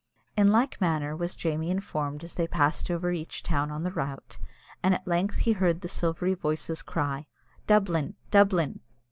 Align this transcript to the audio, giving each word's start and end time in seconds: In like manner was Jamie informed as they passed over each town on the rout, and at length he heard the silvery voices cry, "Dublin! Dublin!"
In 0.35 0.47
like 0.51 0.81
manner 0.81 1.15
was 1.15 1.35
Jamie 1.35 1.69
informed 1.69 2.23
as 2.23 2.33
they 2.33 2.47
passed 2.47 2.89
over 2.89 3.11
each 3.11 3.43
town 3.43 3.69
on 3.69 3.83
the 3.83 3.91
rout, 3.91 4.39
and 4.81 4.95
at 4.95 5.05
length 5.07 5.37
he 5.45 5.51
heard 5.51 5.81
the 5.81 5.87
silvery 5.87 6.33
voices 6.33 6.81
cry, 6.81 7.27
"Dublin! 7.67 8.15
Dublin!" 8.31 8.79